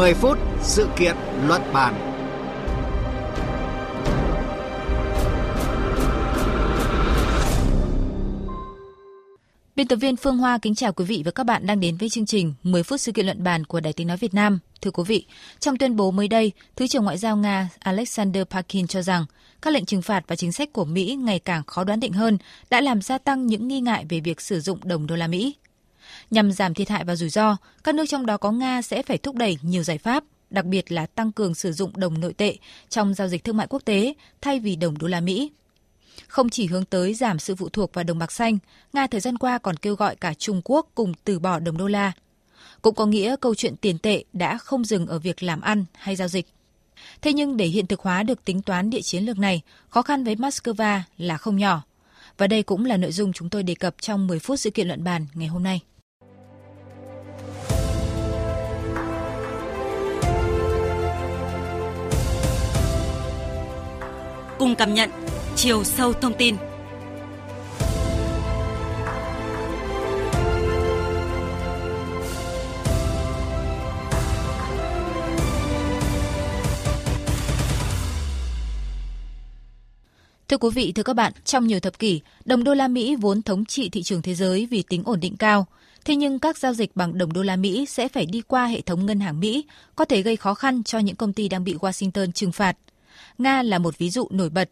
[0.00, 1.16] 10 phút sự kiện
[1.46, 1.94] luận bàn.
[9.76, 12.08] Biên tập viên Phương Hoa kính chào quý vị và các bạn đang đến với
[12.08, 14.58] chương trình 10 phút sự kiện luận bàn của Đài Tiếng Nói Việt Nam.
[14.80, 15.26] Thưa quý vị,
[15.58, 19.24] trong tuyên bố mới đây, Thứ trưởng Ngoại giao Nga Alexander Pakin cho rằng
[19.62, 22.38] các lệnh trừng phạt và chính sách của Mỹ ngày càng khó đoán định hơn
[22.70, 25.54] đã làm gia tăng những nghi ngại về việc sử dụng đồng đô la Mỹ.
[26.30, 29.18] Nhằm giảm thiệt hại và rủi ro, các nước trong đó có Nga sẽ phải
[29.18, 32.56] thúc đẩy nhiều giải pháp, đặc biệt là tăng cường sử dụng đồng nội tệ
[32.88, 35.50] trong giao dịch thương mại quốc tế thay vì đồng đô la Mỹ.
[36.26, 38.58] Không chỉ hướng tới giảm sự phụ thuộc vào đồng bạc xanh,
[38.92, 41.86] Nga thời gian qua còn kêu gọi cả Trung Quốc cùng từ bỏ đồng đô
[41.86, 42.12] la.
[42.82, 46.16] Cũng có nghĩa câu chuyện tiền tệ đã không dừng ở việc làm ăn hay
[46.16, 46.46] giao dịch.
[47.22, 50.24] Thế nhưng để hiện thực hóa được tính toán địa chiến lược này, khó khăn
[50.24, 51.82] với Moscow là không nhỏ.
[52.38, 54.88] Và đây cũng là nội dung chúng tôi đề cập trong 10 phút sự kiện
[54.88, 55.80] luận bàn ngày hôm nay.
[64.60, 65.10] Cùng cảm nhận
[65.56, 66.56] chiều sâu thông tin.
[80.48, 83.42] Thưa quý vị, thưa các bạn, trong nhiều thập kỷ, đồng đô la Mỹ vốn
[83.42, 85.66] thống trị thị trường thế giới vì tính ổn định cao.
[86.04, 88.80] Thế nhưng các giao dịch bằng đồng đô la Mỹ sẽ phải đi qua hệ
[88.80, 89.64] thống ngân hàng Mỹ,
[89.96, 92.76] có thể gây khó khăn cho những công ty đang bị Washington trừng phạt.
[93.38, 94.70] Nga là một ví dụ nổi bật.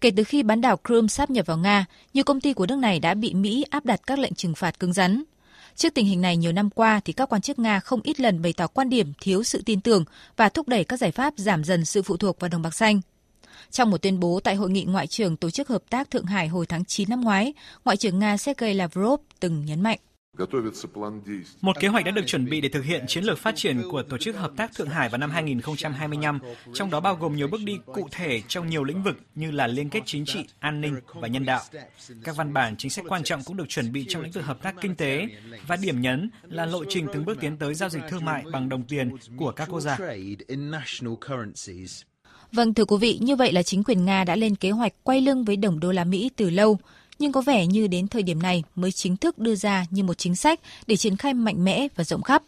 [0.00, 2.78] Kể từ khi bán đảo Crimea sáp nhập vào Nga, nhiều công ty của nước
[2.78, 5.22] này đã bị Mỹ áp đặt các lệnh trừng phạt cứng rắn.
[5.76, 8.42] Trước tình hình này nhiều năm qua thì các quan chức Nga không ít lần
[8.42, 10.04] bày tỏ quan điểm thiếu sự tin tưởng
[10.36, 13.00] và thúc đẩy các giải pháp giảm dần sự phụ thuộc vào đồng bạc xanh.
[13.70, 16.48] Trong một tuyên bố tại hội nghị ngoại trưởng Tổ chức Hợp tác Thượng Hải
[16.48, 17.52] hồi tháng 9 năm ngoái,
[17.84, 19.98] Ngoại trưởng Nga Sergei Lavrov từng nhấn mạnh.
[21.60, 24.02] Một kế hoạch đã được chuẩn bị để thực hiện chiến lược phát triển của
[24.02, 26.38] Tổ chức Hợp tác Thượng Hải vào năm 2025,
[26.74, 29.66] trong đó bao gồm nhiều bước đi cụ thể trong nhiều lĩnh vực như là
[29.66, 31.62] liên kết chính trị, an ninh và nhân đạo.
[32.24, 34.62] Các văn bản chính sách quan trọng cũng được chuẩn bị trong lĩnh vực hợp
[34.62, 35.28] tác kinh tế
[35.66, 38.68] và điểm nhấn là lộ trình từng bước tiến tới giao dịch thương mại bằng
[38.68, 39.98] đồng tiền của các quốc gia.
[42.52, 45.20] Vâng, thưa quý vị, như vậy là chính quyền Nga đã lên kế hoạch quay
[45.20, 46.78] lưng với đồng đô la Mỹ từ lâu,
[47.18, 50.18] nhưng có vẻ như đến thời điểm này mới chính thức đưa ra như một
[50.18, 52.42] chính sách để triển khai mạnh mẽ và rộng khắp.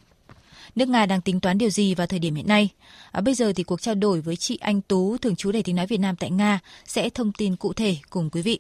[0.75, 2.69] Nước Nga đang tính toán điều gì vào thời điểm hiện nay?
[3.13, 5.77] À, bây giờ thì cuộc trao đổi với chị Anh Tú, thường trú Đài tiếng
[5.77, 8.59] nói Việt Nam tại Nga, sẽ thông tin cụ thể cùng quý vị.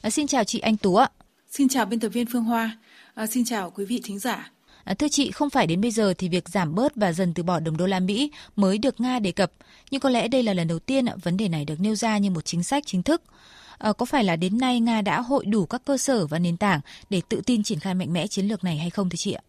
[0.00, 1.08] À, xin chào chị Anh Tú ạ.
[1.50, 2.78] Xin chào biên tập viên Phương Hoa.
[3.14, 4.53] À, xin chào quý vị thính giả.
[4.84, 7.42] À, thưa chị, không phải đến bây giờ thì việc giảm bớt và dần từ
[7.42, 9.52] bỏ đồng đô la Mỹ mới được Nga đề cập,
[9.90, 12.30] nhưng có lẽ đây là lần đầu tiên vấn đề này được nêu ra như
[12.30, 13.22] một chính sách chính thức.
[13.78, 16.56] À, có phải là đến nay Nga đã hội đủ các cơ sở và nền
[16.56, 16.80] tảng
[17.10, 19.42] để tự tin triển khai mạnh mẽ chiến lược này hay không thưa chị ạ?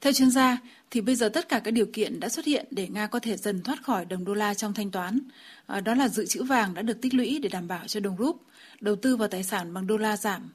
[0.00, 0.58] Theo chuyên gia,
[0.90, 3.36] thì bây giờ tất cả các điều kiện đã xuất hiện để Nga có thể
[3.36, 5.18] dần thoát khỏi đồng đô la trong thanh toán.
[5.66, 8.16] À, đó là dự trữ vàng đã được tích lũy để đảm bảo cho đồng
[8.18, 8.42] rúp,
[8.80, 10.52] đầu tư vào tài sản bằng đô la giảm,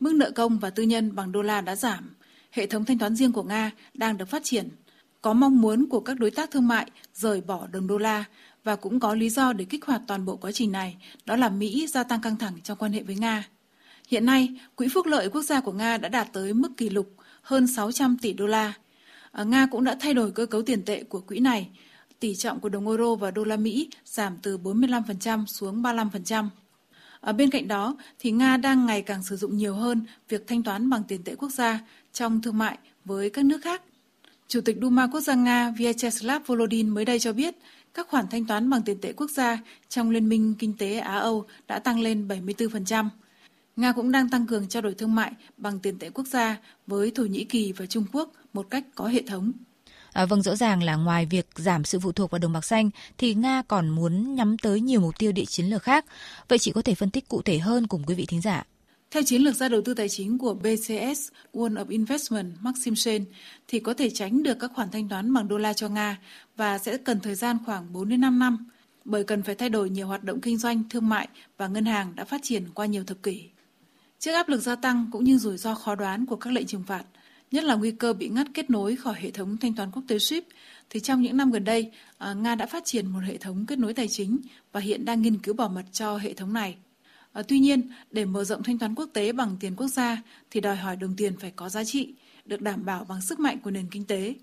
[0.00, 2.14] mức nợ công và tư nhân bằng đô la đã giảm,
[2.54, 4.68] hệ thống thanh toán riêng của Nga đang được phát triển.
[5.22, 8.24] Có mong muốn của các đối tác thương mại rời bỏ đồng đô la
[8.64, 11.48] và cũng có lý do để kích hoạt toàn bộ quá trình này, đó là
[11.48, 13.48] Mỹ gia tăng căng thẳng trong quan hệ với Nga.
[14.08, 17.14] Hiện nay, Quỹ phúc lợi quốc gia của Nga đã đạt tới mức kỷ lục
[17.42, 18.72] hơn 600 tỷ đô la.
[19.32, 21.68] À, Nga cũng đã thay đổi cơ cấu tiền tệ của quỹ này.
[22.20, 26.48] Tỷ trọng của đồng euro và đô la Mỹ giảm từ 45% xuống 35%.
[27.24, 30.62] Ở bên cạnh đó, thì Nga đang ngày càng sử dụng nhiều hơn việc thanh
[30.62, 31.80] toán bằng tiền tệ quốc gia
[32.12, 33.82] trong thương mại với các nước khác.
[34.48, 37.54] Chủ tịch Duma Quốc gia Nga Vyacheslav Volodin mới đây cho biết
[37.94, 39.58] các khoản thanh toán bằng tiền tệ quốc gia
[39.88, 43.08] trong Liên minh Kinh tế Á-Âu đã tăng lên 74%.
[43.76, 46.56] Nga cũng đang tăng cường trao đổi thương mại bằng tiền tệ quốc gia
[46.86, 49.52] với Thổ Nhĩ Kỳ và Trung Quốc một cách có hệ thống.
[50.14, 52.90] À, vâng, rõ ràng là ngoài việc giảm sự phụ thuộc vào đồng bạc xanh
[53.18, 56.04] thì Nga còn muốn nhắm tới nhiều mục tiêu địa chiến lược khác.
[56.48, 58.64] Vậy chị có thể phân tích cụ thể hơn cùng quý vị thính giả?
[59.10, 63.24] Theo chiến lược gia đầu tư tài chính của BCS World of Investment Maxim Shen,
[63.68, 66.18] thì có thể tránh được các khoản thanh toán bằng đô la cho Nga
[66.56, 68.70] và sẽ cần thời gian khoảng 4 đến 5 năm
[69.04, 72.12] bởi cần phải thay đổi nhiều hoạt động kinh doanh, thương mại và ngân hàng
[72.16, 73.44] đã phát triển qua nhiều thập kỷ.
[74.18, 76.84] Trước áp lực gia tăng cũng như rủi ro khó đoán của các lệnh trừng
[76.86, 77.04] phạt,
[77.54, 80.16] nhất là nguy cơ bị ngắt kết nối khỏi hệ thống thanh toán quốc tế
[80.16, 80.42] SWIFT,
[80.90, 83.78] thì trong những năm gần đây, à, Nga đã phát triển một hệ thống kết
[83.78, 84.38] nối tài chính
[84.72, 86.76] và hiện đang nghiên cứu bảo mật cho hệ thống này.
[87.32, 90.60] À, tuy nhiên, để mở rộng thanh toán quốc tế bằng tiền quốc gia thì
[90.60, 92.14] đòi hỏi đồng tiền phải có giá trị,
[92.44, 94.34] được đảm bảo bằng sức mạnh của nền kinh tế.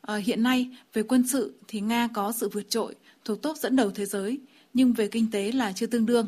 [0.00, 2.94] À, hiện nay, về quân sự thì Nga có sự vượt trội,
[3.24, 4.38] thuộc top dẫn đầu thế giới,
[4.74, 6.26] nhưng về kinh tế là chưa tương đương.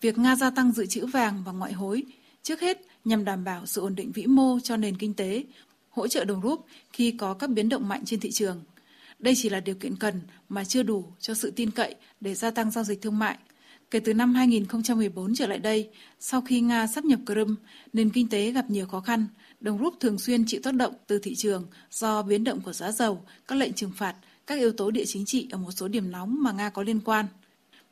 [0.00, 2.02] Việc Nga gia tăng dự trữ vàng và ngoại hối,
[2.42, 5.44] trước hết nhằm đảm bảo sự ổn định vĩ mô cho nền kinh tế,
[5.90, 8.60] hỗ trợ đồng rúp khi có các biến động mạnh trên thị trường.
[9.18, 12.50] đây chỉ là điều kiện cần mà chưa đủ cho sự tin cậy để gia
[12.50, 13.38] tăng giao dịch thương mại.
[13.90, 17.54] Kể từ năm 2014 trở lại đây, sau khi Nga sắp nhập Crimea,
[17.92, 19.26] nền kinh tế gặp nhiều khó khăn,
[19.60, 22.92] đồng rúp thường xuyên chịu tác động từ thị trường do biến động của giá
[22.92, 24.14] dầu, các lệnh trừng phạt,
[24.46, 27.00] các yếu tố địa chính trị ở một số điểm nóng mà Nga có liên
[27.00, 27.26] quan.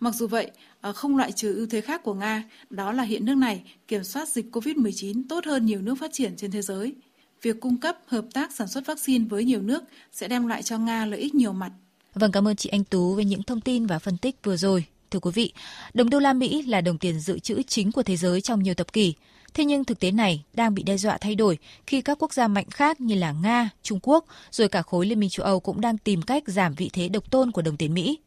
[0.01, 0.51] Mặc dù vậy,
[0.81, 4.05] ờ, không loại trừ ưu thế khác của Nga, đó là hiện nước này kiểm
[4.05, 6.95] soát dịch COVID-19 tốt hơn nhiều nước phát triển trên thế giới.
[7.43, 10.79] Việc cung cấp hợp tác sản xuất vaccine với nhiều nước sẽ đem lại cho
[10.79, 11.73] Nga lợi ích nhiều mặt.
[12.15, 14.85] Vâng, cảm ơn chị Anh Tú về những thông tin và phân tích vừa rồi.
[15.11, 15.53] Thưa quý vị,
[15.95, 18.75] đồng đô la Mỹ là đồng tiền dự trữ chính của thế giới trong nhiều
[18.75, 19.15] thập kỷ.
[19.55, 22.49] Thế nhưng thực tế này đang bị đe dọa thay đổi khi các quốc gia
[22.49, 25.81] mạnh khác như là Nga, Trung Quốc, rồi cả khối Liên minh châu Âu cũng
[25.81, 28.19] đang tìm cách giảm vị thế độc tôn của đồng tiền Mỹ.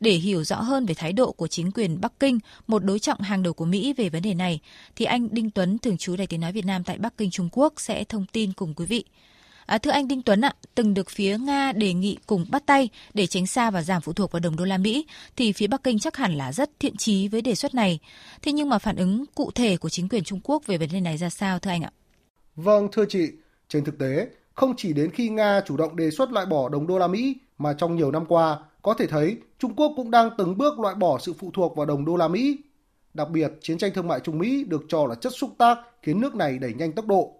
[0.00, 3.20] Để hiểu rõ hơn về thái độ của chính quyền Bắc Kinh, một đối trọng
[3.20, 4.60] hàng đầu của Mỹ về vấn đề này,
[4.96, 7.48] thì anh Đinh Tuấn, thường trú Đài Tiếng Nói Việt Nam tại Bắc Kinh, Trung
[7.52, 9.04] Quốc sẽ thông tin cùng quý vị.
[9.66, 12.88] À, thưa anh Đinh Tuấn ạ, từng được phía Nga đề nghị cùng bắt tay
[13.14, 15.06] để tránh xa và giảm phụ thuộc vào đồng đô la Mỹ,
[15.36, 17.98] thì phía Bắc Kinh chắc hẳn là rất thiện chí với đề xuất này.
[18.42, 21.00] Thế nhưng mà phản ứng cụ thể của chính quyền Trung Quốc về vấn đề
[21.00, 21.90] này ra sao thưa anh ạ?
[22.56, 23.28] Vâng, thưa chị,
[23.68, 26.86] trên thực tế, không chỉ đến khi Nga chủ động đề xuất loại bỏ đồng
[26.86, 30.30] đô la Mỹ mà trong nhiều năm qua, có thể thấy Trung Quốc cũng đang
[30.38, 32.58] từng bước loại bỏ sự phụ thuộc vào đồng đô la Mỹ.
[33.14, 36.20] Đặc biệt, chiến tranh thương mại Trung Mỹ được cho là chất xúc tác khiến
[36.20, 37.32] nước này đẩy nhanh tốc độ.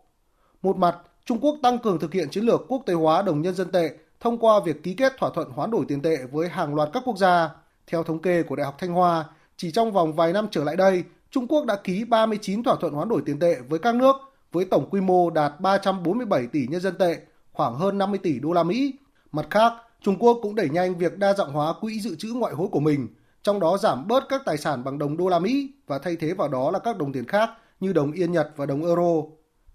[0.63, 3.55] Một mặt, Trung Quốc tăng cường thực hiện chiến lược quốc tế hóa đồng nhân
[3.55, 6.75] dân tệ thông qua việc ký kết thỏa thuận hoán đổi tiền tệ với hàng
[6.75, 7.51] loạt các quốc gia.
[7.87, 9.25] Theo thống kê của Đại học Thanh Hoa,
[9.57, 12.93] chỉ trong vòng vài năm trở lại đây, Trung Quốc đã ký 39 thỏa thuận
[12.93, 14.17] hoán đổi tiền tệ với các nước
[14.53, 17.19] với tổng quy mô đạt 347 tỷ nhân dân tệ,
[17.53, 18.95] khoảng hơn 50 tỷ đô la Mỹ.
[19.33, 19.73] Mặt khác,
[20.03, 22.81] Trung Quốc cũng đẩy nhanh việc đa dạng hóa quỹ dự trữ ngoại hối của
[22.81, 23.09] mình,
[23.43, 26.35] trong đó giảm bớt các tài sản bằng đồng đô la Mỹ và thay thế
[26.35, 27.51] vào đó là các đồng tiền khác
[27.81, 29.23] như đồng yên Nhật và đồng euro.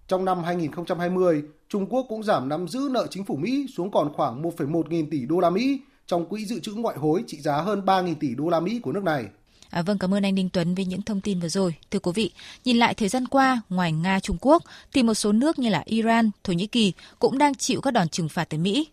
[0.07, 4.13] Trong năm 2020, Trung Quốc cũng giảm nắm giữ nợ chính phủ Mỹ xuống còn
[4.13, 7.61] khoảng 1,1 nghìn tỷ đô la Mỹ trong quỹ dự trữ ngoại hối trị giá
[7.61, 9.25] hơn 3 nghìn tỷ đô la Mỹ của nước này.
[9.69, 11.75] À, vâng, cảm ơn anh Đinh Tuấn với những thông tin vừa rồi.
[11.91, 12.31] Thưa quý vị,
[12.65, 15.83] nhìn lại thời gian qua, ngoài Nga, Trung Quốc, thì một số nước như là
[15.85, 18.87] Iran, Thổ Nhĩ Kỳ cũng đang chịu các đòn trừng phạt từ Mỹ.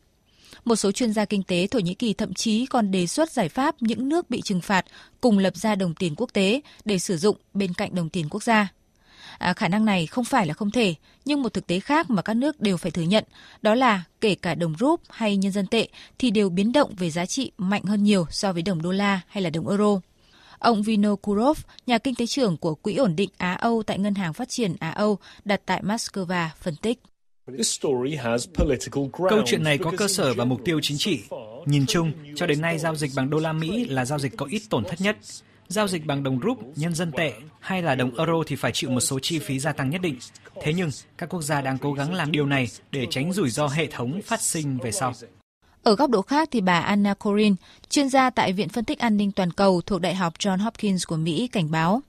[0.65, 3.49] Một số chuyên gia kinh tế Thổ Nhĩ Kỳ thậm chí còn đề xuất giải
[3.49, 4.85] pháp những nước bị trừng phạt
[5.21, 8.43] cùng lập ra đồng tiền quốc tế để sử dụng bên cạnh đồng tiền quốc
[8.43, 8.69] gia.
[9.39, 12.23] À, khả năng này không phải là không thể, nhưng một thực tế khác mà
[12.23, 13.25] các nước đều phải thừa nhận,
[13.63, 17.11] đó là kể cả đồng rúp hay nhân dân tệ thì đều biến động về
[17.11, 20.01] giá trị mạnh hơn nhiều so với đồng đô la hay là đồng euro.
[20.59, 24.33] Ông Vino Kurov, nhà kinh tế trưởng của Quỹ ổn định Á-Âu tại Ngân hàng
[24.33, 26.99] Phát triển Á-Âu đặt tại Moscow phân tích.
[29.29, 31.21] Câu chuyện này có cơ sở và mục tiêu chính trị.
[31.67, 34.47] Nhìn chung, cho đến nay giao dịch bằng đô la Mỹ là giao dịch có
[34.51, 35.17] ít tổn thất nhất.
[35.69, 38.91] Giao dịch bằng đồng rúp, nhân dân tệ hay là đồng euro thì phải chịu
[38.91, 40.19] một số chi phí gia tăng nhất định.
[40.63, 43.67] Thế nhưng, các quốc gia đang cố gắng làm điều này để tránh rủi ro
[43.67, 45.13] hệ thống phát sinh về sau.
[45.83, 47.55] Ở góc độ khác thì bà Anna Corin,
[47.89, 51.07] chuyên gia tại Viện Phân tích An ninh Toàn cầu thuộc Đại học John Hopkins
[51.07, 52.03] của Mỹ cảnh báo.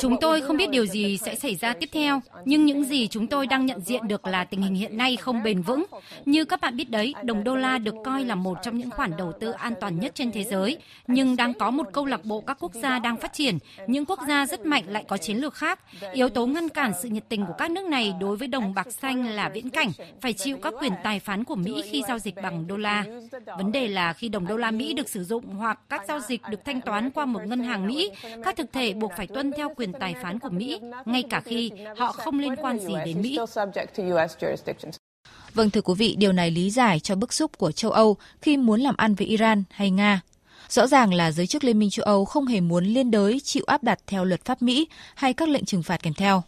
[0.00, 3.26] Chúng tôi không biết điều gì sẽ xảy ra tiếp theo, nhưng những gì chúng
[3.26, 5.84] tôi đang nhận diện được là tình hình hiện nay không bền vững.
[6.24, 9.16] Như các bạn biết đấy, đồng đô la được coi là một trong những khoản
[9.18, 12.40] đầu tư an toàn nhất trên thế giới, nhưng đang có một câu lạc bộ
[12.40, 13.58] các quốc gia đang phát triển.
[13.86, 15.80] Những quốc gia rất mạnh lại có chiến lược khác.
[16.12, 18.92] Yếu tố ngăn cản sự nhiệt tình của các nước này đối với đồng bạc
[18.92, 19.88] xanh là viễn cảnh,
[20.20, 23.04] phải chịu các quyền tài phán của Mỹ khi giao dịch bằng đô la.
[23.58, 26.42] Vấn đề là khi đồng đô la Mỹ được sử dụng hoặc các giao dịch
[26.50, 28.10] được thanh toán qua một ngân hàng Mỹ,
[28.44, 31.70] các thực thể buộc phải tuân theo quyền tài phán của Mỹ, ngay cả khi
[31.96, 33.38] họ không liên quan gì đến Mỹ.
[35.54, 38.56] Vâng thưa quý vị, điều này lý giải cho bức xúc của châu Âu khi
[38.56, 40.20] muốn làm ăn với Iran hay Nga.
[40.68, 43.64] Rõ ràng là giới chức Liên minh châu Âu không hề muốn liên đới chịu
[43.66, 46.42] áp đặt theo luật pháp Mỹ hay các lệnh trừng phạt kèm theo.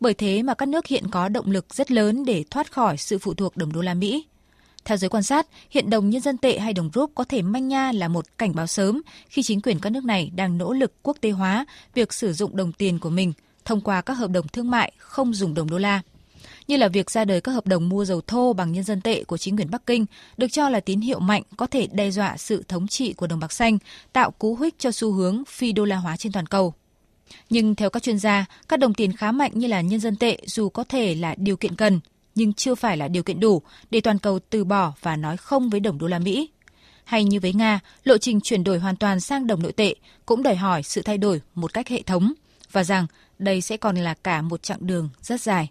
[0.00, 3.18] Bởi thế mà các nước hiện có động lực rất lớn để thoát khỏi sự
[3.18, 4.24] phụ thuộc đồng đô la Mỹ.
[4.84, 7.68] Theo giới quan sát, hiện đồng nhân dân tệ hay đồng rúp có thể manh
[7.68, 10.92] nha là một cảnh báo sớm khi chính quyền các nước này đang nỗ lực
[11.02, 13.32] quốc tế hóa việc sử dụng đồng tiền của mình
[13.64, 16.02] thông qua các hợp đồng thương mại không dùng đồng đô la.
[16.68, 19.24] Như là việc ra đời các hợp đồng mua dầu thô bằng nhân dân tệ
[19.24, 22.36] của chính quyền Bắc Kinh được cho là tín hiệu mạnh có thể đe dọa
[22.36, 23.78] sự thống trị của đồng bạc xanh,
[24.12, 26.74] tạo cú hích cho xu hướng phi đô la hóa trên toàn cầu.
[27.50, 30.38] Nhưng theo các chuyên gia, các đồng tiền khá mạnh như là nhân dân tệ
[30.46, 32.00] dù có thể là điều kiện cần,
[32.34, 35.70] nhưng chưa phải là điều kiện đủ để toàn cầu từ bỏ và nói không
[35.70, 36.50] với đồng đô la Mỹ.
[37.04, 39.94] Hay như với Nga, lộ trình chuyển đổi hoàn toàn sang đồng nội tệ
[40.26, 42.32] cũng đòi hỏi sự thay đổi một cách hệ thống
[42.72, 43.06] và rằng
[43.38, 45.68] đây sẽ còn là cả một chặng đường rất dài.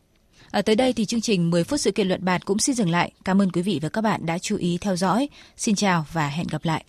[0.52, 2.90] Ở tới đây thì chương trình 10 phút sự kiện luận bàn cũng xin dừng
[2.90, 3.12] lại.
[3.26, 5.30] Cảm ơn quý vị và các bạn đã chú ý theo dõi.
[5.58, 6.80] Xin chào và hẹn gặp lại.